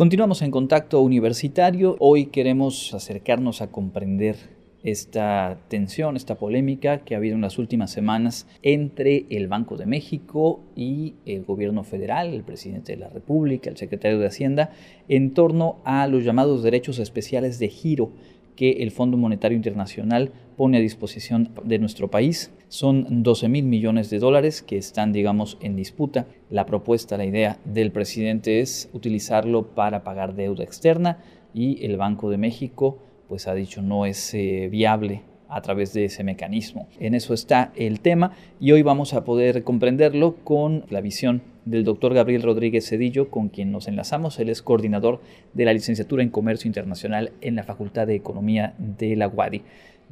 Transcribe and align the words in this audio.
Continuamos 0.00 0.40
en 0.40 0.50
contacto 0.50 1.02
universitario. 1.02 1.96
Hoy 1.98 2.24
queremos 2.24 2.94
acercarnos 2.94 3.60
a 3.60 3.70
comprender 3.70 4.36
esta 4.82 5.58
tensión, 5.68 6.16
esta 6.16 6.36
polémica 6.36 7.04
que 7.04 7.14
ha 7.14 7.18
habido 7.18 7.34
en 7.34 7.42
las 7.42 7.58
últimas 7.58 7.90
semanas 7.90 8.46
entre 8.62 9.26
el 9.28 9.46
Banco 9.46 9.76
de 9.76 9.84
México 9.84 10.62
y 10.74 11.16
el 11.26 11.44
gobierno 11.44 11.84
federal, 11.84 12.32
el 12.32 12.44
presidente 12.44 12.92
de 12.92 12.98
la 12.98 13.10
República, 13.10 13.68
el 13.68 13.76
secretario 13.76 14.18
de 14.18 14.28
Hacienda, 14.28 14.70
en 15.06 15.34
torno 15.34 15.80
a 15.84 16.06
los 16.06 16.24
llamados 16.24 16.62
derechos 16.62 16.98
especiales 16.98 17.58
de 17.58 17.68
giro 17.68 18.10
que 18.56 18.82
el 18.82 18.92
Fondo 18.92 19.18
Monetario 19.18 19.54
Internacional 19.54 20.32
pone 20.60 20.76
a 20.76 20.80
disposición 20.82 21.54
de 21.64 21.78
nuestro 21.78 22.08
país. 22.08 22.52
Son 22.68 23.22
12 23.22 23.48
mil 23.48 23.64
millones 23.64 24.10
de 24.10 24.18
dólares 24.18 24.60
que 24.60 24.76
están, 24.76 25.10
digamos, 25.10 25.56
en 25.62 25.74
disputa. 25.74 26.26
La 26.50 26.66
propuesta, 26.66 27.16
la 27.16 27.24
idea 27.24 27.58
del 27.64 27.92
presidente 27.92 28.60
es 28.60 28.90
utilizarlo 28.92 29.68
para 29.68 30.04
pagar 30.04 30.34
deuda 30.34 30.62
externa 30.62 31.16
y 31.54 31.82
el 31.86 31.96
Banco 31.96 32.28
de 32.28 32.36
México 32.36 32.98
pues 33.26 33.48
ha 33.48 33.54
dicho 33.54 33.80
no 33.80 34.04
es 34.04 34.34
eh, 34.34 34.68
viable 34.70 35.22
a 35.48 35.62
través 35.62 35.94
de 35.94 36.04
ese 36.04 36.24
mecanismo. 36.24 36.88
En 36.98 37.14
eso 37.14 37.32
está 37.32 37.72
el 37.74 38.00
tema 38.00 38.32
y 38.60 38.72
hoy 38.72 38.82
vamos 38.82 39.14
a 39.14 39.24
poder 39.24 39.64
comprenderlo 39.64 40.36
con 40.44 40.84
la 40.90 41.00
visión 41.00 41.40
del 41.64 41.84
doctor 41.84 42.12
Gabriel 42.12 42.42
Rodríguez 42.42 42.86
Cedillo, 42.86 43.30
con 43.30 43.48
quien 43.48 43.72
nos 43.72 43.88
enlazamos. 43.88 44.38
Él 44.38 44.50
es 44.50 44.60
coordinador 44.60 45.22
de 45.54 45.64
la 45.64 45.72
licenciatura 45.72 46.22
en 46.22 46.28
Comercio 46.28 46.68
Internacional 46.68 47.32
en 47.40 47.56
la 47.56 47.64
Facultad 47.64 48.06
de 48.06 48.14
Economía 48.14 48.74
de 48.76 49.16
la 49.16 49.26
UADI. 49.26 49.62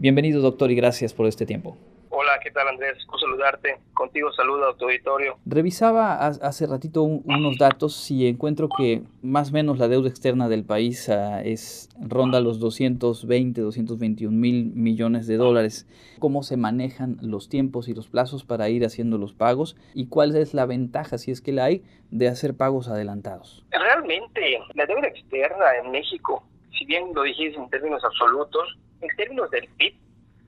Bienvenido, 0.00 0.40
doctor, 0.40 0.70
y 0.70 0.76
gracias 0.76 1.12
por 1.12 1.26
este 1.26 1.44
tiempo. 1.44 1.76
Hola, 2.10 2.38
¿qué 2.40 2.52
tal 2.52 2.68
Andrés? 2.68 3.04
Con 3.06 3.18
saludarte. 3.18 3.78
Contigo 3.94 4.30
saludo 4.32 4.68
a 4.68 4.76
tu 4.76 4.84
auditorio. 4.84 5.38
Revisaba 5.44 6.24
hace 6.24 6.68
ratito 6.68 7.02
unos 7.02 7.58
datos 7.58 8.08
y 8.12 8.28
encuentro 8.28 8.68
que 8.68 9.02
más 9.22 9.50
o 9.50 9.54
menos 9.54 9.80
la 9.80 9.88
deuda 9.88 10.08
externa 10.08 10.48
del 10.48 10.64
país 10.64 11.08
ah, 11.08 11.42
es 11.42 11.88
ronda 12.00 12.40
los 12.40 12.60
220, 12.60 13.60
221 13.60 14.30
mil 14.30 14.72
millones 14.72 15.26
de 15.26 15.36
dólares. 15.36 15.88
¿Cómo 16.20 16.44
se 16.44 16.56
manejan 16.56 17.16
los 17.20 17.48
tiempos 17.48 17.88
y 17.88 17.94
los 17.94 18.06
plazos 18.06 18.44
para 18.44 18.68
ir 18.68 18.84
haciendo 18.84 19.18
los 19.18 19.32
pagos? 19.32 19.76
¿Y 19.94 20.06
cuál 20.06 20.36
es 20.36 20.54
la 20.54 20.64
ventaja, 20.64 21.18
si 21.18 21.32
es 21.32 21.40
que 21.40 21.50
la 21.50 21.64
hay, 21.64 21.82
de 22.12 22.28
hacer 22.28 22.56
pagos 22.56 22.86
adelantados? 22.86 23.64
Realmente, 23.72 24.60
la 24.74 24.86
deuda 24.86 25.08
externa 25.08 25.64
en 25.82 25.90
México, 25.90 26.44
si 26.78 26.84
bien 26.84 27.12
lo 27.12 27.24
dijiste 27.24 27.58
en 27.58 27.68
términos 27.68 28.04
absolutos, 28.04 28.78
en 29.00 29.16
términos 29.16 29.50
del 29.50 29.68
PIB, 29.76 29.94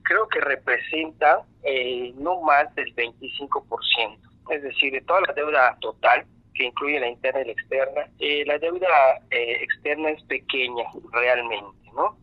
creo 0.03 0.27
que 0.27 0.41
representa 0.41 1.43
eh, 1.63 2.13
no 2.17 2.41
más 2.41 2.73
del 2.75 2.93
25%. 2.95 4.17
Es 4.49 4.63
decir, 4.63 4.91
de 4.91 5.01
toda 5.01 5.21
la 5.21 5.33
deuda 5.33 5.77
total, 5.79 6.25
que 6.53 6.65
incluye 6.65 6.99
la 6.99 7.07
interna 7.07 7.41
y 7.41 7.45
la 7.45 7.51
externa, 7.51 8.01
eh, 8.19 8.43
la 8.45 8.57
deuda 8.59 8.87
eh, 9.29 9.57
externa 9.61 10.09
es 10.09 10.21
pequeña 10.23 10.83
realmente, 11.13 11.89
¿no? 11.95 12.17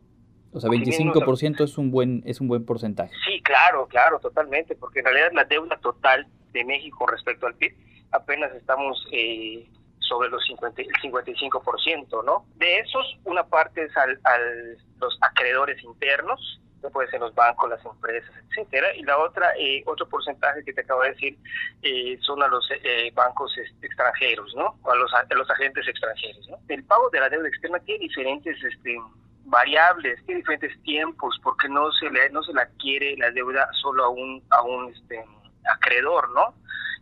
O 0.52 0.60
sea, 0.60 0.70
25% 0.70 1.62
es 1.62 1.78
un 1.78 1.90
buen 1.90 2.22
es 2.26 2.40
un 2.40 2.48
buen 2.48 2.64
porcentaje. 2.64 3.12
Sí, 3.26 3.40
claro, 3.42 3.86
claro, 3.86 4.18
totalmente, 4.18 4.74
porque 4.74 5.00
en 5.00 5.06
realidad 5.06 5.30
la 5.32 5.44
deuda 5.44 5.76
total 5.78 6.26
de 6.52 6.64
México 6.64 7.06
respecto 7.06 7.46
al 7.46 7.54
PIB 7.54 7.74
apenas 8.10 8.52
estamos 8.54 9.06
sobre 10.08 10.30
los 10.30 10.44
50, 10.44 10.82
el 10.82 10.88
55%, 10.88 12.24
¿no? 12.24 12.46
De 12.56 12.78
esos, 12.78 13.18
una 13.24 13.44
parte 13.44 13.84
es 13.84 13.96
al, 13.96 14.18
al 14.24 14.78
los 15.00 15.18
acreedores 15.20 15.82
internos, 15.84 16.60
puede 16.90 17.10
ser 17.10 17.20
los 17.20 17.34
bancos, 17.34 17.68
las 17.68 17.84
empresas, 17.84 18.30
etcétera, 18.48 18.94
y 18.94 19.02
la 19.02 19.18
otra, 19.18 19.52
eh, 19.58 19.82
otro 19.86 20.08
porcentaje 20.08 20.64
que 20.64 20.72
te 20.72 20.80
acabo 20.80 21.02
de 21.02 21.10
decir, 21.10 21.38
eh, 21.82 22.18
son 22.22 22.42
a 22.42 22.48
los 22.48 22.68
eh, 22.70 23.10
bancos 23.14 23.56
este, 23.58 23.86
extranjeros, 23.86 24.54
¿no? 24.54 24.78
O 24.82 24.90
a 24.90 24.96
los, 24.96 25.12
a 25.12 25.26
los 25.34 25.50
agentes 25.50 25.86
extranjeros, 25.88 26.48
¿no? 26.48 26.58
El 26.68 26.84
pago 26.84 27.10
de 27.10 27.20
la 27.20 27.28
deuda 27.28 27.48
externa 27.48 27.78
tiene 27.80 28.04
diferentes 28.04 28.62
este, 28.62 28.96
variables, 29.44 30.24
tiene 30.26 30.40
diferentes 30.40 30.80
tiempos, 30.82 31.38
porque 31.42 31.68
no 31.68 31.90
se 31.92 32.10
le, 32.10 32.30
no 32.30 32.42
se 32.42 32.52
la 32.52 32.66
quiere 32.78 33.16
la 33.16 33.30
deuda 33.30 33.68
solo 33.80 34.04
a 34.04 34.08
un, 34.08 34.42
a 34.50 34.62
un 34.62 34.92
este, 34.92 35.24
acreedor, 35.64 36.30
¿no? 36.30 36.54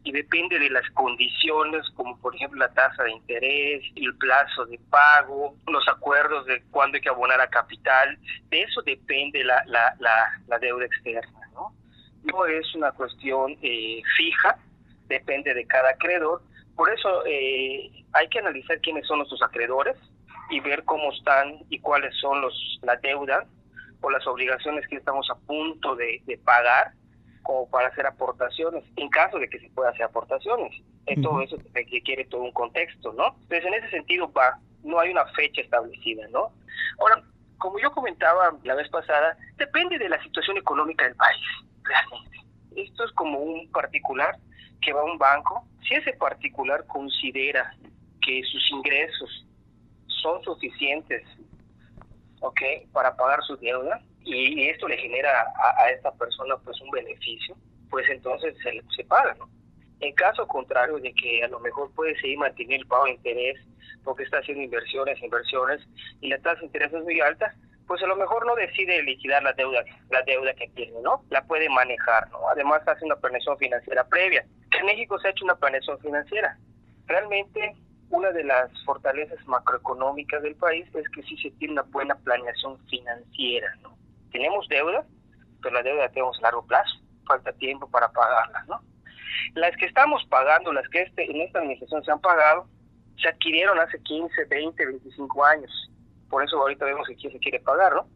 y 0.07 0.13
depende 0.13 0.61
de 0.61 0.71
las 0.71 0.89
condiciones, 0.91 1.85
como 1.97 2.17
por 2.21 2.33
ejemplo 2.37 2.61
la 2.61 2.73
tasa 2.73 3.03
de 3.03 3.11
interés, 3.11 3.83
el 3.97 4.17
plazo 4.17 4.65
de 4.67 4.79
pago, 4.89 5.57
los 5.67 5.87
acuerdos 5.89 6.47
de 6.47 6.63
cuándo 6.71 6.95
hay 6.95 7.03
que 7.03 7.09
abonar 7.09 7.41
a 7.41 7.51
capital. 7.51 8.17
De 8.49 8.63
eso 8.63 8.83
depende 8.83 9.43
la, 9.43 9.65
la, 9.67 9.97
la, 10.47 10.59
deuda 10.61 10.85
externa. 10.85 11.51
¿no? 11.55 11.75
no 12.23 12.47
es 12.47 12.73
una 12.77 12.93
cuestión 12.93 13.57
eh, 13.63 14.01
fija, 14.17 14.57
depende 15.09 15.53
de 15.53 15.67
cada 15.67 15.91
acreedor. 15.91 16.41
Por 16.77 16.89
eso 16.89 17.27
eh, 17.27 17.91
hay 18.13 18.29
que 18.29 18.39
analizar 18.39 18.81
quiénes 18.83 19.09
son 19.09 19.19
nuestros 19.19 19.43
acreedores 19.43 19.97
y 20.51 20.61
ver 20.61 20.85
cómo 20.85 21.13
están 21.13 21.65
y 21.69 21.81
cuáles 21.81 22.15
son 22.21 22.43
los 22.43 22.79
la 22.83 22.95
deuda 22.95 23.45
o 24.01 24.11
las 24.11 24.25
obligaciones 24.29 24.87
que 24.87 24.97
estamos 24.97 25.29
a 25.31 25.35
punto 25.35 25.97
de, 25.97 26.23
de 26.27 26.39
pagar 26.39 26.93
como 27.47 27.71
para 27.71 27.89
hacer 27.89 28.05
aportaciones, 28.05 28.83
en 28.97 29.09
caso 29.09 29.39
de 29.39 29.49
que 29.49 29.61
se 29.61 29.71
pueda 29.71 29.91
hacer 29.91 30.03
aportaciones. 30.03 30.73
Todo 31.23 31.41
eso 31.41 31.57
requiere 31.73 32.25
todo 32.25 32.43
un 32.43 32.51
contexto, 32.51 33.13
¿no? 33.13 33.37
Entonces, 33.43 33.65
en 33.65 33.75
ese 33.75 33.91
sentido, 33.91 34.33
va, 34.33 34.59
no 34.83 34.99
hay 34.99 35.11
una 35.11 35.25
fecha 35.27 35.61
establecida, 35.61 36.27
¿no? 36.33 36.53
Ahora, 36.99 37.23
como 37.59 37.79
yo 37.79 37.93
comentaba 37.93 38.57
la 38.65 38.75
vez 38.75 38.89
pasada, 38.89 39.39
depende 39.57 39.97
de 39.97 40.09
la 40.09 40.21
situación 40.25 40.59
económica 40.59 41.05
del 41.05 41.15
país, 41.15 41.47
realmente. 41.85 42.39
Esto 42.75 43.05
es 43.05 43.13
como 43.13 43.39
un 43.39 43.71
particular 43.71 44.37
que 44.83 44.93
va 44.93 45.03
a 45.03 45.05
un 45.05 45.17
banco. 45.17 45.65
Si 45.87 45.95
ese 45.95 46.13
particular 46.15 46.85
considera 46.89 47.77
que 48.21 48.43
sus 48.43 48.71
ingresos 48.73 49.47
son 50.09 50.43
suficientes, 50.43 51.23
¿ok?, 52.41 52.61
para 52.93 53.15
pagar 53.15 53.41
su 53.45 53.57
deuda, 53.57 54.03
y, 54.27 54.69
esto 54.69 54.89
le 54.89 54.99
genera 54.99 55.31
a, 55.79 55.91
esta 55.91 56.13
persona 56.13 56.57
pues 56.59 56.81
un 56.81 56.91
beneficio, 56.91 57.57
pues 57.91 58.09
entonces 58.11 58.55
se, 58.63 58.83
se 58.95 59.05
paga, 59.05 59.35
¿no? 59.35 59.49
En 60.01 60.13
caso 60.15 60.47
contrario 60.47 60.99
de 60.99 61.15
que 61.15 61.43
a 61.43 61.49
lo 61.49 61.61
mejor 61.61 61.91
puede 61.95 62.15
seguir 62.21 62.39
manteniendo 62.39 62.83
el 62.83 62.89
pago 62.89 63.05
de 63.05 63.13
interés 63.13 63.59
porque 64.05 64.25
está 64.25 64.39
haciendo 64.39 64.63
inversiones, 64.63 65.23
inversiones 65.23 65.81
y 66.21 66.29
la 66.29 66.39
tasa 66.39 66.61
de 66.61 66.67
interés 66.67 66.93
es 66.93 67.03
muy 67.03 67.21
alta, 67.21 67.55
pues 67.87 68.03
a 68.03 68.07
lo 68.07 68.17
mejor 68.17 68.45
no 68.47 68.55
decide 68.57 69.03
liquidar 69.03 69.43
la 69.43 69.53
deuda, 69.53 69.85
la 70.11 70.23
deuda 70.23 70.53
que 70.55 70.69
tiene, 70.69 71.01
¿no? 71.03 71.25
La 71.31 71.43
puede 71.43 71.69
manejar, 71.69 72.29
¿no? 72.31 72.49
Además 72.49 72.87
hace 72.87 73.05
una 73.05 73.17
planeación 73.17 73.57
financiera 73.59 74.05
previa. 74.05 74.45
En 74.79 74.87
México 74.87 75.19
se 75.19 75.29
ha 75.29 75.31
hecho 75.31 75.45
una 75.45 75.57
planeación 75.57 75.99
financiera. 76.01 76.59
Realmente 77.07 77.75
una 78.11 78.31
de 78.33 78.45
las 78.45 78.71
fortalezas 78.85 79.45
macroeconómicas 79.47 80.43
del 80.43 80.57
país 80.57 80.87
es 80.95 81.09
que 81.11 81.23
sí 81.23 81.37
se 81.39 81.51
tiene 81.53 81.75
una 81.75 81.83
buena 81.83 82.17
planeación 82.17 82.79
financiera, 82.89 83.75
¿no? 83.83 83.97
Tenemos 84.31 84.67
deuda, 84.69 85.05
pero 85.63 85.75
la 85.75 85.83
deuda 85.83 86.09
tenemos 86.09 86.39
a 86.39 86.43
largo 86.43 86.67
plazo, 86.67 87.01
falta 87.27 87.53
tiempo 87.53 87.89
para 87.91 88.11
pagarla, 88.11 88.65
¿no? 88.69 88.81
Las 89.55 89.77
que 89.77 89.87
estamos 89.87 90.25
pagando, 90.29 90.73
las 90.73 90.89
que 90.89 91.03
este, 91.03 91.31
en 91.31 91.41
esta 91.43 91.59
administración 91.59 92.05
se 92.05 92.11
han 92.11 92.21
pagado, 92.21 92.69
se 93.21 93.29
adquirieron 93.29 93.79
hace 93.79 94.01
15, 94.03 94.45
20, 94.45 94.87
25 94.87 95.45
años. 95.45 95.91
Por 96.29 96.45
eso 96.45 96.59
ahorita 96.59 96.85
vemos 96.85 97.07
que 97.07 97.17
quién 97.17 97.33
se 97.33 97.39
quiere 97.39 97.61
pagar, 97.61 97.95
¿no? 97.95 98.07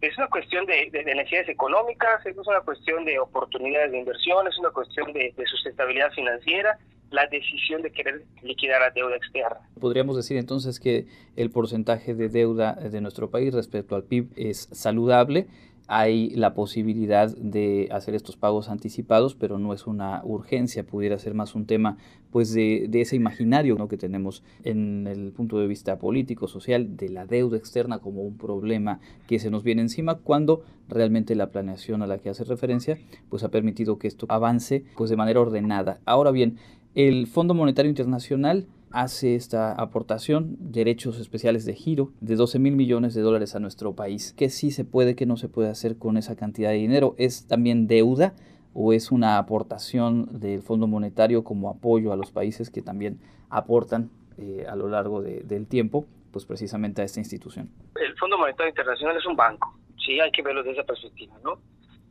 Es 0.00 0.18
una 0.18 0.26
cuestión 0.26 0.66
de, 0.66 0.90
necesidades 0.90 1.48
económicas, 1.48 2.24
es 2.26 2.36
una 2.36 2.62
cuestión 2.62 3.04
de 3.04 3.20
oportunidades 3.20 3.92
de 3.92 3.98
inversión, 3.98 4.48
es 4.48 4.58
una 4.58 4.70
cuestión 4.70 5.12
de, 5.12 5.32
de 5.36 5.46
sustentabilidad 5.46 6.10
financiera, 6.10 6.78
la 7.12 7.26
decisión 7.26 7.82
de 7.82 7.90
querer 7.92 8.24
liquidar 8.42 8.80
la 8.80 8.90
deuda 8.90 9.16
externa. 9.16 9.60
Podríamos 9.80 10.16
decir 10.16 10.36
entonces 10.36 10.80
que 10.80 11.06
el 11.36 11.50
porcentaje 11.50 12.14
de 12.14 12.28
deuda 12.28 12.74
de 12.74 13.00
nuestro 13.00 13.30
país 13.30 13.54
respecto 13.54 13.94
al 13.94 14.04
PIB 14.04 14.30
es 14.36 14.68
saludable. 14.72 15.46
Hay 15.88 16.30
la 16.30 16.54
posibilidad 16.54 17.28
de 17.36 17.88
hacer 17.90 18.14
estos 18.14 18.36
pagos 18.36 18.68
anticipados, 18.68 19.34
pero 19.34 19.58
no 19.58 19.74
es 19.74 19.86
una 19.86 20.22
urgencia, 20.24 20.84
pudiera 20.84 21.18
ser 21.18 21.34
más 21.34 21.54
un 21.54 21.66
tema 21.66 21.98
pues 22.30 22.54
de, 22.54 22.88
ese 22.94 23.16
imaginario 23.16 23.74
¿no? 23.74 23.88
que 23.88 23.98
tenemos 23.98 24.42
en 24.64 25.06
el 25.06 25.32
punto 25.32 25.58
de 25.58 25.66
vista 25.66 25.98
político, 25.98 26.48
social, 26.48 26.96
de 26.96 27.10
la 27.10 27.26
deuda 27.26 27.58
externa 27.58 27.98
como 27.98 28.22
un 28.22 28.38
problema 28.38 29.00
que 29.26 29.38
se 29.38 29.50
nos 29.50 29.64
viene 29.64 29.82
encima, 29.82 30.14
cuando 30.14 30.64
realmente 30.88 31.34
la 31.34 31.50
planeación 31.50 32.00
a 32.00 32.06
la 32.06 32.18
que 32.18 32.30
hace 32.30 32.44
referencia 32.44 32.98
pues 33.28 33.42
ha 33.42 33.50
permitido 33.50 33.98
que 33.98 34.08
esto 34.08 34.26
avance 34.30 34.84
pues 34.96 35.10
de 35.10 35.16
manera 35.16 35.40
ordenada. 35.40 36.00
Ahora 36.06 36.30
bien, 36.30 36.58
el 36.94 37.26
Fondo 37.26 37.54
Monetario 37.54 37.88
Internacional 37.88 38.66
hace 38.90 39.34
esta 39.34 39.72
aportación, 39.72 40.56
derechos 40.60 41.18
especiales 41.18 41.64
de 41.64 41.74
giro, 41.74 42.12
de 42.20 42.36
12 42.36 42.58
mil 42.58 42.76
millones 42.76 43.14
de 43.14 43.22
dólares 43.22 43.54
a 43.54 43.60
nuestro 43.60 43.94
país. 43.94 44.34
¿Qué 44.36 44.50
sí 44.50 44.70
se 44.70 44.84
puede, 44.84 45.16
qué 45.16 45.24
no 45.24 45.38
se 45.38 45.48
puede 45.48 45.70
hacer 45.70 45.96
con 45.96 46.18
esa 46.18 46.36
cantidad 46.36 46.70
de 46.70 46.76
dinero? 46.76 47.14
¿Es 47.16 47.46
también 47.46 47.86
deuda 47.86 48.34
o 48.74 48.92
es 48.92 49.10
una 49.10 49.38
aportación 49.38 50.38
del 50.38 50.62
Fondo 50.62 50.86
Monetario 50.86 51.44
como 51.44 51.70
apoyo 51.70 52.12
a 52.12 52.16
los 52.16 52.30
países 52.30 52.70
que 52.70 52.82
también 52.82 53.18
aportan 53.48 54.10
eh, 54.36 54.66
a 54.68 54.76
lo 54.76 54.88
largo 54.88 55.22
del 55.22 55.66
tiempo, 55.66 56.06
pues 56.30 56.44
precisamente 56.44 57.00
a 57.00 57.04
esta 57.04 57.20
institución? 57.20 57.70
El 57.98 58.14
Fondo 58.18 58.36
Monetario 58.36 58.68
Internacional 58.68 59.16
es 59.16 59.26
un 59.26 59.36
banco, 59.36 59.78
sí, 60.04 60.20
hay 60.20 60.30
que 60.30 60.42
verlo 60.42 60.62
desde 60.62 60.78
esa 60.78 60.86
perspectiva, 60.86 61.34
¿no? 61.42 61.58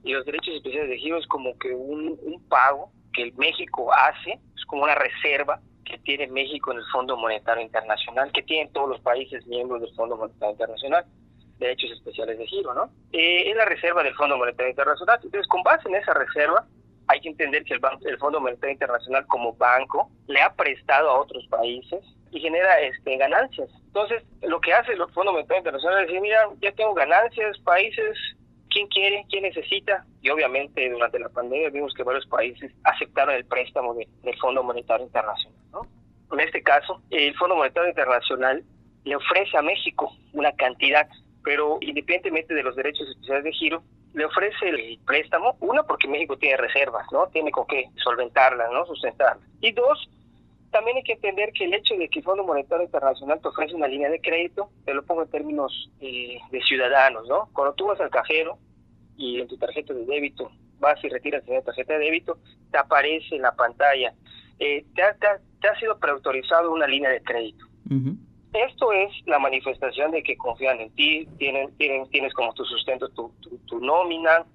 Y 0.03 0.13
los 0.13 0.25
derechos 0.25 0.55
especiales 0.55 0.89
de 0.89 0.97
giro 0.97 1.19
es 1.19 1.27
como 1.27 1.55
que 1.59 1.75
un, 1.75 2.17
un 2.23 2.41
pago 2.49 2.91
que 3.13 3.23
el 3.23 3.33
México 3.35 3.91
hace, 3.93 4.39
como 4.71 4.83
una 4.83 4.95
reserva 4.95 5.59
que 5.83 5.97
tiene 5.99 6.27
México 6.27 6.71
en 6.71 6.77
el 6.77 6.85
Fondo 6.93 7.17
Monetario 7.17 7.61
Internacional, 7.61 8.31
que 8.31 8.41
tienen 8.41 8.71
todos 8.71 8.87
los 8.87 9.01
países 9.01 9.45
miembros 9.47 9.81
del 9.81 9.93
Fondo 9.95 10.15
Monetario 10.15 10.53
Internacional, 10.53 11.05
derechos 11.59 11.91
especiales 11.91 12.37
de 12.37 12.47
giro, 12.47 12.73
¿no? 12.73 12.89
Eh, 13.11 13.49
es 13.49 13.55
la 13.55 13.65
reserva 13.65 14.01
del 14.01 14.15
Fondo 14.15 14.37
Monetario 14.37 14.69
Internacional. 14.69 15.19
Entonces, 15.21 15.47
con 15.49 15.61
base 15.63 15.89
en 15.89 15.95
esa 15.95 16.13
reserva, 16.13 16.65
hay 17.07 17.19
que 17.19 17.27
entender 17.27 17.65
que 17.65 17.73
el, 17.73 17.81
banco, 17.81 18.07
el 18.07 18.17
Fondo 18.17 18.39
Monetario 18.39 18.71
Internacional 18.71 19.27
como 19.27 19.53
banco 19.53 20.09
le 20.27 20.41
ha 20.41 20.53
prestado 20.53 21.09
a 21.09 21.19
otros 21.19 21.45
países 21.49 21.99
y 22.31 22.39
genera 22.39 22.79
este, 22.79 23.17
ganancias. 23.17 23.69
Entonces, 23.87 24.23
lo 24.41 24.61
que 24.61 24.73
hace 24.73 24.93
el 24.93 25.05
Fondo 25.13 25.33
Monetario 25.33 25.59
Internacional 25.59 25.99
es 25.99 26.07
decir, 26.07 26.21
mira, 26.21 26.49
ya 26.61 26.71
tengo 26.71 26.93
ganancias, 26.93 27.59
países, 27.59 28.17
¿quién 28.71 28.87
quiere? 28.87 29.25
¿Quién 29.29 29.43
necesita? 29.43 30.05
Y 30.21 30.29
obviamente 30.29 30.89
durante 30.89 31.19
la 31.19 31.29
pandemia 31.29 31.69
vimos 31.69 31.93
que 31.93 32.03
varios 32.03 32.25
países 32.27 32.71
aceptaron 32.83 33.35
el 33.35 33.45
préstamo 33.45 33.93
del 33.93 34.37
Fondo 34.39 34.63
Monetario 34.63 35.05
Internacional. 35.05 35.59
¿no? 35.71 35.87
En 36.31 36.39
este 36.39 36.63
caso, 36.63 37.01
el 37.11 37.35
Fondo 37.35 37.55
Monetario 37.55 37.89
Internacional 37.89 38.63
le 39.03 39.15
ofrece 39.15 39.57
a 39.57 39.61
México 39.61 40.15
una 40.33 40.51
cantidad, 40.53 41.07
pero 41.43 41.77
independientemente 41.81 42.53
de 42.53 42.63
los 42.63 42.75
derechos 42.75 43.07
especiales 43.09 43.43
de 43.43 43.51
giro, 43.51 43.83
le 44.13 44.25
ofrece 44.25 44.69
el 44.69 44.99
préstamo, 45.05 45.55
una 45.61 45.83
porque 45.83 46.07
México 46.07 46.37
tiene 46.37 46.57
reservas, 46.57 47.05
¿no? 47.11 47.27
Tiene 47.27 47.51
con 47.51 47.65
qué 47.67 47.85
solventarlas, 48.03 48.69
¿no? 48.71 48.85
Sustentarlas. 48.85 49.47
Y 49.61 49.71
dos, 49.71 50.09
también 50.71 50.97
hay 50.97 51.03
que 51.03 51.13
entender 51.13 51.51
que 51.53 51.65
el 51.65 51.73
hecho 51.73 51.95
de 51.95 52.07
que 52.09 52.19
el 52.19 52.25
Fondo 52.25 52.43
Monetario 52.43 52.85
Internacional 52.85 53.39
te 53.41 53.47
ofrece 53.49 53.75
una 53.75 53.87
línea 53.87 54.09
de 54.09 54.21
crédito, 54.21 54.69
te 54.85 54.93
lo 54.93 55.03
pongo 55.03 55.23
en 55.23 55.29
términos 55.29 55.91
eh, 55.99 56.39
de 56.49 56.61
ciudadanos, 56.61 57.27
¿no? 57.27 57.49
Cuando 57.53 57.73
tú 57.75 57.87
vas 57.87 57.99
al 57.99 58.09
cajero 58.09 58.57
y 59.17 59.41
en 59.41 59.47
tu 59.47 59.57
tarjeta 59.57 59.93
de 59.93 60.05
débito 60.05 60.51
vas 60.79 61.01
y 61.03 61.09
retiras 61.09 61.43
tu 61.45 61.51
tarjeta 61.61 61.93
de 61.93 62.05
débito, 62.05 62.39
te 62.71 62.77
aparece 62.77 63.35
en 63.35 63.43
la 63.43 63.51
pantalla, 63.53 64.13
eh, 64.59 64.85
te, 64.95 65.03
ha, 65.03 65.13
te, 65.13 65.67
ha, 65.67 65.79
sido 65.79 65.99
preautorizado 65.99 66.71
una 66.71 66.87
línea 66.87 67.11
de 67.11 67.21
crédito. 67.21 67.65
Esto 68.53 68.91
es 68.91 69.11
la 69.27 69.39
manifestación 69.39 70.11
de 70.11 70.23
que 70.23 70.37
confían 70.37 70.79
en 70.79 70.89
ti, 70.91 71.27
tienen, 71.37 71.75
tienen, 71.77 72.09
tienes 72.09 72.33
como 72.33 72.53
tu 72.53 72.65
sustento 72.65 73.09
tu, 73.09 73.31
tu, 73.67 73.79
nómina, 73.79 74.45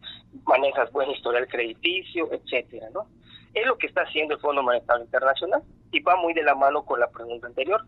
manejas 0.44 0.90
buen 0.92 1.10
historial 1.10 1.46
crediticio, 1.48 2.30
etcétera, 2.32 2.88
¿no? 2.92 3.06
Es 3.54 3.66
lo 3.66 3.78
que 3.78 3.86
está 3.86 4.02
haciendo 4.02 4.34
el 4.34 4.40
Fondo 4.40 4.62
Monetario 4.62 5.04
Internacional 5.04 5.62
y 5.96 6.00
va 6.00 6.16
muy 6.16 6.34
de 6.34 6.42
la 6.42 6.54
mano 6.54 6.84
con 6.84 7.00
la 7.00 7.08
pregunta 7.08 7.46
anterior. 7.46 7.82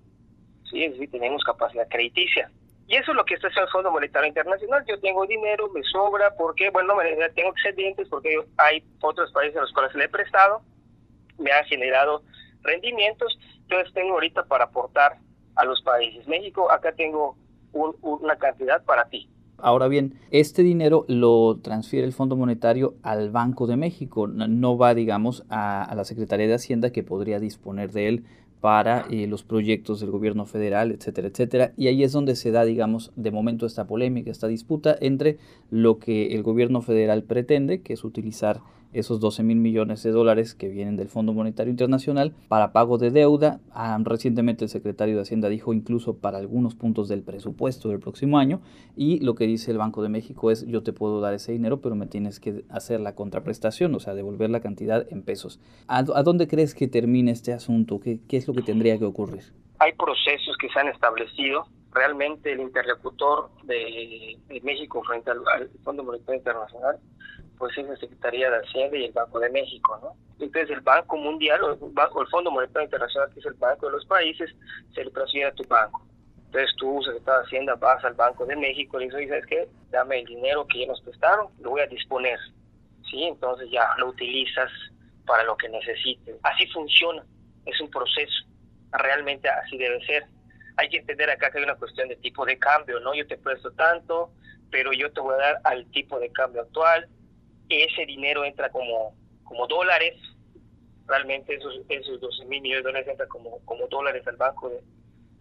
Sí, 0.70 0.84
es 0.84 0.92
decir, 0.92 1.10
tenemos 1.10 1.44
capacidad 1.44 1.88
crediticia. 1.88 2.50
Y 2.86 2.96
eso 2.96 3.10
es 3.10 3.16
lo 3.16 3.24
que 3.24 3.34
está 3.34 3.48
haciendo 3.48 3.66
el 3.66 3.72
Fondo 3.72 3.90
Monetario 3.90 4.28
Internacional. 4.28 4.84
Yo 4.88 4.98
tengo 5.00 5.26
dinero, 5.26 5.68
me 5.74 5.82
sobra, 5.82 6.34
porque, 6.36 6.70
bueno, 6.70 6.94
tengo 7.34 7.50
excedentes, 7.50 8.08
porque 8.08 8.34
hay 8.56 8.82
otros 9.00 9.30
países 9.32 9.58
a 9.58 9.60
los 9.60 9.72
cuales 9.72 9.94
le 9.94 10.04
he 10.04 10.08
prestado, 10.08 10.62
me 11.38 11.52
ha 11.52 11.62
generado 11.64 12.22
rendimientos, 12.62 13.38
entonces 13.62 13.92
tengo 13.92 14.14
ahorita 14.14 14.44
para 14.44 14.64
aportar 14.64 15.18
a 15.56 15.64
los 15.64 15.82
países. 15.82 16.26
México, 16.26 16.70
acá 16.70 16.92
tengo 16.92 17.36
una 17.72 18.36
cantidad 18.36 18.82
para 18.84 19.04
ti. 19.08 19.28
Ahora 19.60 19.88
bien, 19.88 20.14
este 20.30 20.62
dinero 20.62 21.04
lo 21.08 21.58
transfiere 21.60 22.06
el 22.06 22.12
Fondo 22.12 22.36
Monetario 22.36 22.94
al 23.02 23.30
Banco 23.30 23.66
de 23.66 23.76
México, 23.76 24.28
no 24.28 24.78
va, 24.78 24.94
digamos, 24.94 25.44
a, 25.50 25.92
la 25.96 26.04
Secretaría 26.04 26.46
de 26.46 26.54
Hacienda 26.54 26.90
que 26.90 27.02
podría 27.02 27.40
disponer 27.40 27.90
de 27.90 28.08
él 28.08 28.24
para 28.60 29.06
eh, 29.10 29.26
los 29.26 29.42
proyectos 29.42 30.00
del 30.00 30.10
gobierno 30.10 30.46
federal, 30.46 30.90
etcétera, 30.92 31.28
etcétera. 31.28 31.72
Y 31.76 31.86
ahí 31.86 32.02
es 32.02 32.12
donde 32.12 32.36
se 32.36 32.50
da, 32.50 32.64
digamos, 32.64 33.12
de 33.16 33.30
momento 33.30 33.66
esta 33.66 33.86
polémica, 33.86 34.30
esta 34.30 34.48
disputa 34.48 34.96
entre 35.00 35.38
lo 35.70 35.98
que 35.98 36.34
el 36.34 36.42
gobierno 36.42 36.82
federal 36.82 37.22
pretende, 37.22 37.82
que 37.82 37.92
es 37.92 38.04
utilizar 38.04 38.60
esos 38.92 39.20
12 39.20 39.42
mil 39.42 39.58
millones 39.58 40.02
de 40.02 40.10
dólares 40.10 40.54
que 40.54 40.68
vienen 40.68 40.96
del 40.96 41.08
Fondo 41.08 41.32
Monetario 41.32 41.70
Internacional 41.70 42.32
para 42.48 42.72
pago 42.72 42.98
de 42.98 43.10
deuda. 43.10 43.60
Ah, 43.72 43.98
recientemente 44.02 44.64
el 44.64 44.70
secretario 44.70 45.16
de 45.16 45.22
Hacienda 45.22 45.48
dijo 45.48 45.74
incluso 45.74 46.16
para 46.16 46.38
algunos 46.38 46.74
puntos 46.74 47.08
del 47.08 47.22
presupuesto 47.22 47.90
del 47.90 48.00
próximo 48.00 48.38
año. 48.38 48.60
Y 48.96 49.20
lo 49.20 49.34
que 49.34 49.46
dice 49.46 49.70
el 49.70 49.78
Banco 49.78 50.02
de 50.02 50.08
México 50.08 50.50
es 50.50 50.66
yo 50.66 50.82
te 50.82 50.92
puedo 50.92 51.20
dar 51.20 51.34
ese 51.34 51.52
dinero, 51.52 51.80
pero 51.80 51.94
me 51.96 52.06
tienes 52.06 52.40
que 52.40 52.64
hacer 52.70 53.00
la 53.00 53.14
contraprestación, 53.14 53.94
o 53.94 54.00
sea, 54.00 54.14
devolver 54.14 54.50
la 54.50 54.60
cantidad 54.60 55.06
en 55.10 55.22
pesos. 55.22 55.60
¿A, 55.86 56.02
dónde 56.02 56.48
crees 56.48 56.74
que 56.74 56.88
termine 56.88 57.30
este 57.30 57.52
asunto? 57.52 58.00
¿Qué, 58.00 58.20
¿Qué 58.26 58.40
que 58.54 58.62
tendría 58.62 58.98
que 58.98 59.04
ocurrir? 59.04 59.42
Hay 59.78 59.92
procesos 59.92 60.56
que 60.58 60.68
se 60.68 60.80
han 60.80 60.88
establecido 60.88 61.66
realmente 61.92 62.52
el 62.52 62.60
interlocutor 62.60 63.50
de, 63.64 64.38
México 64.62 65.02
frente 65.04 65.30
al, 65.30 65.40
Fondo 65.84 66.04
Monetario 66.04 66.38
Internacional 66.38 66.98
pues 67.58 67.76
es 67.76 67.86
la 67.86 67.96
Secretaría 67.96 68.50
de 68.50 68.58
Hacienda 68.58 68.96
y 68.96 69.04
el 69.06 69.12
Banco 69.12 69.40
de 69.40 69.50
México, 69.50 69.98
¿no? 70.00 70.16
Entonces 70.38 70.70
el 70.70 70.80
Banco 70.80 71.16
Mundial 71.16 71.62
o 71.64 71.72
el, 71.72 72.28
Fondo 72.28 72.50
Monetario 72.50 72.84
Internacional, 72.84 73.30
que 73.34 73.40
es 73.40 73.46
el 73.46 73.54
banco 73.54 73.86
de 73.86 73.92
los 73.92 74.06
países, 74.06 74.54
se 74.94 75.04
le 75.04 75.10
transfiere 75.10 75.48
a 75.48 75.52
tu 75.52 75.64
banco. 75.64 76.06
Entonces 76.46 76.70
tú, 76.76 77.02
Secretaría 77.02 77.40
de 77.40 77.46
Hacienda, 77.46 77.74
vas 77.74 78.04
al 78.04 78.14
Banco 78.14 78.46
de 78.46 78.56
México 78.56 79.00
y 79.00 79.08
le 79.08 79.18
dices, 79.18 79.44
¿sabes? 79.48 79.68
Dame 79.90 80.20
el 80.20 80.26
dinero 80.26 80.66
que 80.66 80.80
ya 80.80 80.86
nos 80.86 81.00
prestaron, 81.02 81.48
lo 81.60 81.70
voy 81.70 81.80
a 81.80 81.86
disponer. 81.86 82.38
¿Sí? 83.10 83.24
Entonces 83.24 83.68
ya 83.70 83.88
lo 83.98 84.10
utilizas 84.10 84.70
para 85.26 85.42
lo 85.44 85.56
que 85.56 85.68
necesites. 85.68 86.36
Así 86.42 86.66
funciona, 86.68 87.24
es 87.68 87.80
un 87.80 87.90
proceso, 87.90 88.46
realmente 88.92 89.48
así 89.48 89.76
debe 89.78 90.04
ser. 90.04 90.24
Hay 90.76 90.88
que 90.88 90.98
entender 90.98 91.28
acá 91.30 91.50
que 91.50 91.58
hay 91.58 91.64
una 91.64 91.74
cuestión 91.74 92.08
de 92.08 92.16
tipo 92.16 92.44
de 92.46 92.58
cambio, 92.58 93.00
¿no? 93.00 93.14
Yo 93.14 93.26
te 93.26 93.36
presto 93.36 93.72
tanto, 93.72 94.30
pero 94.70 94.92
yo 94.92 95.10
te 95.12 95.20
voy 95.20 95.34
a 95.34 95.38
dar 95.38 95.60
al 95.64 95.90
tipo 95.90 96.18
de 96.18 96.30
cambio 96.30 96.62
actual, 96.62 97.08
ese 97.68 98.06
dinero 98.06 98.44
entra 98.44 98.70
como, 98.70 99.14
como 99.44 99.66
dólares, 99.66 100.14
realmente 101.06 101.54
esos, 101.54 101.80
esos 101.88 102.20
12 102.20 102.44
mil 102.46 102.60
millones 102.60 102.84
de 102.84 102.88
dólares 102.88 103.08
entran 103.08 103.28
como, 103.28 103.58
como 103.64 103.86
dólares 103.88 104.26
al 104.26 104.36
Banco 104.36 104.68
de, 104.68 104.82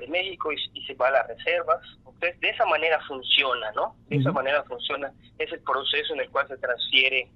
México 0.07 0.51
y, 0.53 0.85
se 0.85 0.93
va 0.93 1.07
a 1.07 1.11
las 1.11 1.27
reservas. 1.27 1.81
Entonces, 1.97 2.39
de 2.39 2.49
esa 2.49 2.65
manera 2.67 2.99
funciona, 3.07 3.71
¿no? 3.71 3.95
De 4.07 4.17
esa 4.17 4.31
manera 4.31 4.63
funciona. 4.63 5.11
Es 5.39 5.51
el 5.51 5.59
proceso 5.61 6.13
en 6.13 6.19
el 6.21 6.29
cual 6.29 6.47
se 6.47 6.57
transfiere 6.57 7.27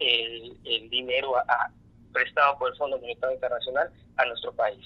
el, 0.00 0.56
el 0.64 0.90
dinero 0.90 1.36
a, 1.36 1.70
prestado 2.12 2.58
por 2.58 2.70
el 2.70 2.76
Fondo 2.76 2.98
Monetario 2.98 3.34
Internacional 3.34 3.90
a 4.16 4.24
nuestro 4.26 4.52
país. 4.52 4.84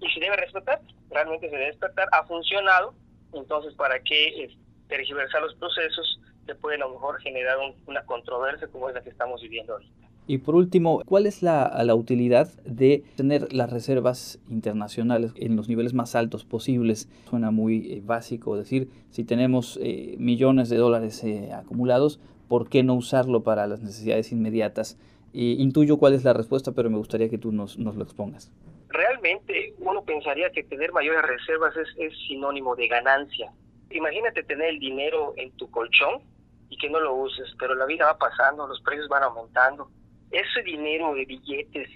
Y 0.00 0.08
se 0.10 0.20
debe 0.20 0.36
respetar, 0.36 0.80
realmente 1.10 1.48
se 1.48 1.56
debe 1.56 1.68
respetar. 1.68 2.08
Ha 2.12 2.24
funcionado, 2.24 2.94
entonces, 3.32 3.74
¿para 3.74 4.00
qué 4.00 4.50
tergiversar 4.88 5.42
los 5.42 5.54
procesos 5.54 6.20
pueden 6.54 6.82
a 6.82 6.86
lo 6.86 6.92
mejor 6.92 7.20
generar 7.20 7.56
una 7.86 8.04
controversia 8.04 8.68
como 8.68 8.88
es 8.88 8.94
la 8.94 9.02
que 9.02 9.10
estamos 9.10 9.40
viviendo 9.42 9.74
ahorita. 9.74 10.08
Y 10.26 10.38
por 10.38 10.54
último, 10.54 11.02
¿cuál 11.06 11.26
es 11.26 11.42
la, 11.42 11.82
la, 11.82 11.94
utilidad 11.94 12.48
de 12.64 13.02
tener 13.16 13.52
las 13.52 13.70
reservas 13.70 14.38
internacionales 14.48 15.32
en 15.34 15.56
los 15.56 15.68
niveles 15.68 15.92
más 15.92 16.14
altos 16.14 16.44
posibles? 16.44 17.08
Suena 17.28 17.50
muy 17.50 17.94
eh, 17.94 18.02
básico 18.04 18.56
decir, 18.56 18.88
si 19.10 19.24
tenemos 19.24 19.78
eh, 19.82 20.14
millones 20.18 20.68
de 20.68 20.76
dólares 20.76 21.24
eh, 21.24 21.50
acumulados, 21.52 22.20
¿por 22.46 22.68
qué 22.68 22.84
no 22.84 22.94
usarlo 22.94 23.42
para 23.42 23.66
las 23.66 23.80
necesidades 23.80 24.30
inmediatas? 24.30 24.98
Intuyo 25.32 25.98
cuál 25.98 26.14
es 26.14 26.24
la 26.24 26.32
respuesta, 26.32 26.72
pero 26.72 26.90
me 26.90 26.98
gustaría 26.98 27.28
que 27.28 27.38
tú 27.38 27.52
nos, 27.52 27.78
nos 27.78 27.96
lo 27.96 28.04
expongas. 28.04 28.50
Realmente 28.88 29.74
uno 29.78 30.04
pensaría 30.04 30.50
que 30.50 30.64
tener 30.64 30.92
mayores 30.92 31.22
reservas 31.22 31.76
es, 31.76 31.88
es 31.96 32.12
sinónimo 32.26 32.74
de 32.74 32.88
ganancia. 32.88 33.52
Imagínate 33.90 34.42
tener 34.42 34.70
el 34.70 34.78
dinero 34.78 35.34
en 35.36 35.50
tu 35.52 35.70
colchón 35.70 36.22
y 36.68 36.76
que 36.76 36.88
no 36.88 37.00
lo 37.00 37.14
uses, 37.14 37.54
pero 37.58 37.74
la 37.74 37.86
vida 37.86 38.06
va 38.06 38.18
pasando, 38.18 38.66
los 38.66 38.80
precios 38.82 39.08
van 39.08 39.22
aumentando. 39.22 39.90
Ese 40.30 40.62
dinero 40.62 41.14
de 41.14 41.24
billetes 41.24 41.88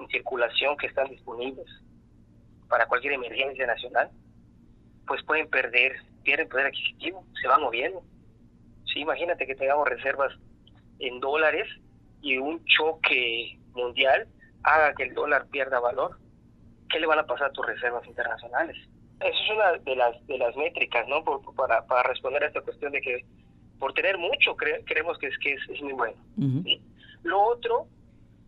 en 0.00 0.08
circulación 0.08 0.76
que 0.76 0.86
están 0.86 1.08
disponibles 1.08 1.66
para 2.68 2.86
cualquier 2.86 3.14
emergencia 3.14 3.66
nacional, 3.66 4.10
pues 5.06 5.22
pueden 5.24 5.48
perder, 5.48 5.96
pierden 6.22 6.48
poder 6.48 6.66
adquisitivo, 6.66 7.24
se 7.40 7.48
van 7.48 7.60
moviendo. 7.60 8.02
Sí, 8.92 9.00
imagínate 9.00 9.46
que 9.46 9.54
tengamos 9.54 9.88
reservas 9.88 10.32
en 10.98 11.20
dólares 11.20 11.68
y 12.22 12.38
un 12.38 12.64
choque 12.64 13.58
mundial 13.74 14.28
haga 14.62 14.94
que 14.94 15.04
el 15.04 15.14
dólar 15.14 15.46
pierda 15.48 15.80
valor. 15.80 16.18
¿Qué 16.88 17.00
le 17.00 17.06
van 17.06 17.18
a 17.18 17.26
pasar 17.26 17.48
a 17.48 17.52
tus 17.52 17.66
reservas 17.66 18.06
internacionales? 18.06 18.76
Eso 19.20 19.38
es 19.44 19.50
una 19.50 19.72
de 19.72 19.96
las 19.96 20.26
de 20.26 20.38
las 20.38 20.56
métricas, 20.56 21.06
¿no? 21.08 21.22
para, 21.24 21.86
para 21.86 22.02
responder 22.04 22.44
a 22.44 22.46
esta 22.48 22.60
cuestión 22.60 22.92
de 22.92 23.00
que 23.00 23.24
por 23.78 23.92
tener 23.94 24.16
mucho 24.18 24.56
creemos 24.56 25.18
que 25.18 25.26
es 25.26 25.38
que 25.38 25.54
es, 25.54 25.82
muy 25.82 25.92
bueno. 25.92 26.16
Lo 27.24 27.42
otro 27.42 27.86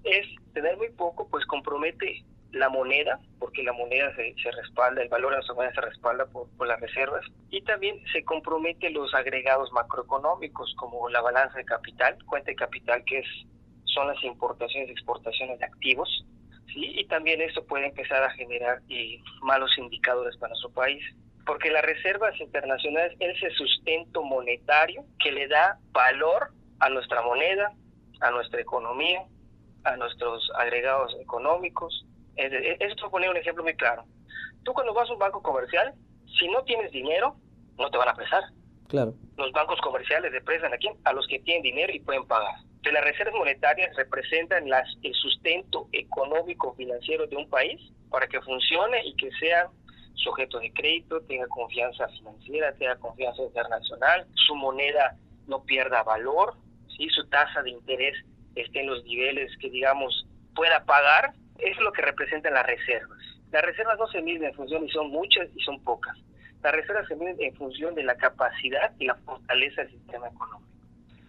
es 0.05 0.27
tener 0.53 0.77
muy 0.77 0.91
poco, 0.91 1.29
pues 1.29 1.45
compromete 1.47 2.25
la 2.53 2.69
moneda, 2.69 3.19
porque 3.41 3.65
la 3.65 3.73
moneda 3.73 4.15
se, 4.15 4.35
se 4.41 4.51
respalda, 4.53 5.03
el 5.03 5.09
valor 5.09 5.33
de 5.33 5.43
la 5.43 5.55
moneda 5.55 5.75
se 5.75 5.81
respalda 5.81 6.27
por, 6.27 6.49
por, 6.57 6.69
las 6.69 6.81
reservas, 6.81 7.25
y 7.51 7.63
también 7.63 8.01
se 8.13 8.25
compromete 8.25 8.91
los 8.91 9.13
agregados 9.13 9.73
macroeconómicos, 9.73 10.73
como 10.77 11.09
la 11.09 11.21
balanza 11.21 11.59
de 11.59 11.65
capital, 11.65 12.17
cuenta 12.27 12.53
de 12.53 12.57
capital, 12.57 13.03
que 13.05 13.19
es 13.19 13.27
son 13.95 14.09
las 14.09 14.23
importaciones 14.25 14.89
y 14.89 14.93
exportaciones 14.93 15.59
de 15.59 15.65
activos, 15.65 16.25
¿sí? 16.67 16.99
y 16.99 17.07
también 17.07 17.41
esto 17.41 17.65
puede 17.65 17.87
empezar 17.87 18.23
a 18.23 18.31
generar 18.31 18.81
eh, 18.89 19.19
malos 19.43 19.71
indicadores 19.79 20.37
para 20.37 20.51
nuestro 20.51 20.71
país 20.71 21.03
porque 21.47 21.71
las 21.71 21.83
reservas 21.83 22.39
internacionales 22.41 23.17
es 23.21 23.43
el 23.43 23.55
sustento 23.55 24.23
monetario 24.23 25.05
que 25.19 25.33
le 25.33 25.47
da 25.49 25.79
valor 25.93 26.51
a 26.81 26.89
nuestra 26.89 27.23
moneda, 27.23 27.73
a 28.21 28.31
nuestra 28.31 28.61
economía, 28.61 29.25
a 29.85 29.97
nuestros 29.97 30.51
agregados 30.59 31.15
económicos, 31.21 32.07
Esto 32.37 33.11
poner 33.11 33.31
un 33.31 33.37
ejemplo 33.37 33.63
muy 33.63 33.75
claro. 33.75 34.05
Tú 34.65 34.73
cuando 34.73 34.95
vas 34.95 35.09
a 35.09 35.13
un 35.13 35.19
banco 35.19 35.43
comercial, 35.43 35.95
si 36.39 36.49
no 36.49 36.63
tienes 36.65 36.91
dinero, 36.91 37.37
no 37.79 37.91
te 37.91 37.99
van 37.99 38.09
a 38.09 38.15
prestar. 38.15 38.43
Claro. 38.89 39.15
Los 39.37 39.53
bancos 39.53 39.81
comerciales 39.83 40.33
le 40.33 40.41
prestan 40.41 40.73
a 40.73 40.79
quién? 40.79 40.95
A 41.05 41.13
los 41.13 41.27
que 41.29 41.39
tienen 41.41 41.63
dinero 41.63 41.93
y 41.93 42.01
pueden 42.01 42.27
pagar. 42.27 42.55
De 42.85 42.93
las 42.93 43.03
reservas 43.03 43.35
monetarias 43.35 43.97
representan 43.97 44.65
el 44.67 45.15
sustento 45.15 45.89
económico 45.93 46.75
financiero 46.75 47.27
de 47.27 47.37
un 47.37 47.49
país 47.49 47.81
para 48.11 48.27
que 48.27 48.41
funcione 48.43 49.03
y 49.07 49.17
que 49.17 49.31
sea 49.41 49.71
sujeto 50.15 50.59
de 50.61 50.71
crédito, 50.73 51.23
tenga 51.23 51.47
confianza 51.49 52.07
financiera, 52.09 52.75
tenga 52.75 52.97
confianza 52.97 53.43
internacional, 53.43 54.27
su 54.47 54.55
moneda 54.55 55.17
no 55.47 55.65
pierda 55.65 56.03
valor, 56.03 56.55
¿sí? 56.97 57.09
su 57.09 57.27
tasa 57.29 57.63
de 57.63 57.71
interés 57.71 58.17
esté 58.55 58.81
en 58.81 58.87
los 58.87 59.03
niveles 59.05 59.51
que, 59.59 59.71
digamos, 59.71 60.27
pueda 60.55 60.85
pagar, 60.85 61.33
es 61.59 61.79
lo 61.79 61.91
que 61.93 62.03
representan 62.03 62.53
las 62.53 62.67
reservas. 62.67 63.19
Las 63.51 63.63
reservas 63.63 63.99
no 63.99 64.07
se 64.09 64.21
miden 64.21 64.45
en 64.45 64.55
función 64.55 64.85
y 64.85 64.91
son 64.91 65.11
muchas 65.11 65.49
y 65.57 65.61
son 65.63 65.83
pocas. 65.83 66.17
Las 66.63 66.75
reservas 66.75 67.09
se 67.09 67.17
miden 67.17 67.37
en 67.41 67.55
función 67.57 67.95
de 67.95 68.03
la 68.03 68.17
capacidad 68.17 68.93
y 68.99 69.07
la 69.07 69.15
fortaleza 69.17 69.83
del 69.83 69.93
sistema 69.93 70.29
económico. 70.29 70.74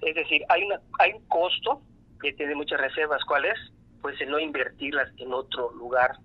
Es 0.01 0.15
decir, 0.15 0.43
hay, 0.49 0.63
una, 0.63 0.79
hay 0.99 1.13
un 1.13 1.25
costo 1.27 1.81
que 2.21 2.33
tiene 2.33 2.55
muchas 2.55 2.79
reservas. 2.79 3.23
¿Cuál 3.25 3.45
es? 3.45 3.57
Pues 4.01 4.19
el 4.21 4.29
no 4.29 4.39
invertirlas 4.39 5.09
en 5.17 5.33
otro 5.33 5.71
lugar. 5.73 6.17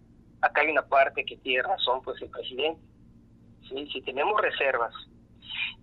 Acá 0.43 0.63
hay 0.63 0.71
una 0.71 0.87
parte 0.87 1.25
que 1.25 1.37
tiene 1.39 1.63
razón, 1.63 2.03
pues 2.03 2.21
el 2.23 2.31
presidente. 2.31 2.81
¿Sí? 3.69 3.89
Si 3.93 4.03
tenemos 4.03 4.41
reservas 4.41 4.95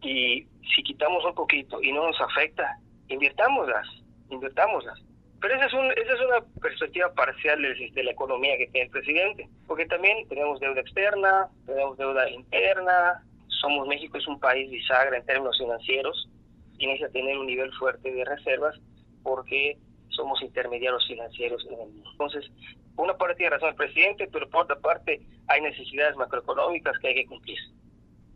y 0.02 0.48
si 0.76 0.84
quitamos 0.84 1.24
un 1.26 1.34
poquito 1.34 1.82
y 1.82 1.92
no 1.92 2.08
nos 2.08 2.20
afecta, 2.22 2.78
invirtámoslas, 3.08 3.88
invirtámoslas. 4.30 5.00
Pero 5.40 5.56
esa 5.56 5.66
es, 5.66 5.74
un, 5.74 5.92
esa 5.92 6.14
es 6.14 6.22
una 6.22 6.62
perspectiva 6.62 7.14
parcial 7.14 7.62
de, 7.62 7.92
de 7.94 8.04
la 8.04 8.12
economía 8.12 8.58
que 8.58 8.68
tiene 8.68 8.86
el 8.86 8.92
presidente, 8.92 9.48
porque 9.68 9.86
también 9.86 10.28
tenemos 10.28 10.60
deuda 10.60 10.82
externa, 10.82 11.48
tenemos 11.66 11.98
deuda 11.98 12.28
interna, 12.30 13.24
somos 13.62 13.88
México 13.88 14.18
es 14.18 14.28
un 14.28 14.40
país 14.40 14.70
bisagra 14.70 15.16
en 15.16 15.26
términos 15.26 15.58
financieros, 15.58 16.28
tienes 16.78 17.00
que 17.00 17.10
tener 17.10 17.38
un 17.38 17.48
nivel 17.48 17.72
fuerte 17.74 18.12
de 18.12 18.26
reservas 18.26 18.76
porque 19.24 19.78
somos 20.10 20.42
intermediarios 20.42 21.06
financieros 21.08 21.66
en 21.68 21.74
el 21.74 21.90
mundo. 21.90 22.10
Entonces, 22.12 22.46
por 22.96 23.06
una 23.06 23.18
parte 23.18 23.36
tiene 23.36 23.52
razón 23.52 23.70
el 23.70 23.76
presidente, 23.76 24.28
pero 24.32 24.50
por 24.50 24.64
otra 24.64 24.80
parte 24.80 25.22
hay 25.48 25.62
necesidades 25.62 26.16
macroeconómicas 26.16 26.98
que 27.00 27.10
hay 27.10 27.16
que 27.16 27.26
cumplir. 27.26 27.58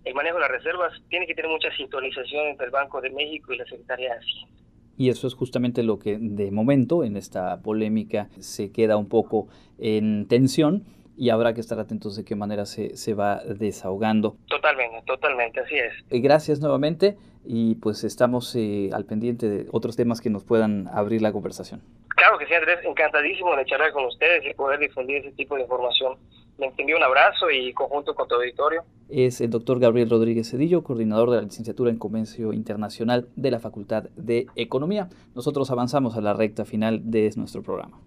El 0.04 0.14
manejo 0.16 0.36
de 0.36 0.42
las 0.42 0.52
reservas 0.52 0.94
tiene 1.10 1.28
que 1.28 1.36
tener 1.36 1.50
mucha 1.50 1.76
sintonización 1.76 2.48
entre 2.48 2.66
el 2.68 2.72
Banco 2.72 3.02
de 3.02 3.10
México 3.12 3.54
y 3.54 3.58
la 3.58 3.66
Secretaría 3.66 4.14
de 4.14 4.20
Hacienda. 4.20 4.62
Y 4.98 5.10
eso 5.10 5.28
es 5.28 5.34
justamente 5.34 5.84
lo 5.84 5.98
que 5.98 6.18
de 6.20 6.52
momento 6.52 7.04
en 7.04 7.18
esta 7.18 7.62
polémica 7.62 8.30
se 8.40 8.72
queda 8.72 8.98
un 8.98 9.10
poco 9.10 9.48
en 9.80 10.28
tensión 10.28 10.84
y 11.18 11.30
habrá 11.30 11.54
que 11.54 11.62
estar 11.62 11.80
atentos 11.80 12.16
de 12.16 12.24
qué 12.24 12.36
manera 12.36 12.66
se, 12.66 12.96
se 12.98 13.14
va 13.14 13.42
desahogando. 13.44 14.38
Totalmente, 14.48 15.02
totalmente, 15.06 15.60
así 15.60 15.76
es. 15.76 15.94
Eh, 16.10 16.20
gracias 16.20 16.60
nuevamente 16.60 17.18
y 17.46 17.76
pues 17.76 18.04
estamos 18.04 18.56
eh, 18.56 18.90
al 18.94 19.06
pendiente 19.06 19.50
de 19.50 19.68
otros 19.72 19.96
temas 19.96 20.22
que 20.22 20.30
nos 20.30 20.44
puedan 20.44 20.88
abrir 20.94 21.22
la 21.22 21.32
conversación. 21.32 21.82
Claro 22.10 22.38
que 22.38 22.46
sí, 22.46 22.54
Andrés, 22.54 22.80
encantadísimo 22.84 23.56
de 23.56 23.66
charlar 23.66 23.92
con 23.94 24.06
ustedes 24.06 24.44
y 24.46 24.54
poder 24.54 24.80
difundir 24.80 25.18
ese 25.18 25.32
tipo 25.32 25.56
de 25.56 25.62
información. 25.62 26.18
Le 26.58 26.72
envío 26.78 26.98
un 26.98 27.04
abrazo 27.04 27.50
y 27.50 27.74
conjunto 27.74 28.14
con 28.14 28.28
tu 28.28 28.36
auditorio. 28.36 28.84
Es 29.10 29.42
el 29.42 29.50
doctor 29.50 29.80
Gabriel 29.80 30.10
Rodríguez 30.10 30.52
Cedillo, 30.52 30.84
coordinador 30.84 31.32
de 31.32 31.38
la 31.38 31.42
licenciatura 31.44 31.90
en 31.90 31.98
Comercio 31.98 32.54
Internacional 32.54 33.28
de 33.36 33.52
la 33.52 33.60
Facultad 33.60 34.04
de 34.16 34.46
Economía. 34.56 35.10
Nosotros 35.34 35.72
avanzamos 35.72 36.16
a 36.18 36.22
la 36.22 36.34
recta 36.34 36.64
final 36.64 37.02
de 37.10 37.32
nuestro 37.36 37.64
programa. 37.64 38.00